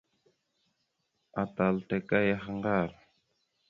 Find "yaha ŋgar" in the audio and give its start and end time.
2.27-2.89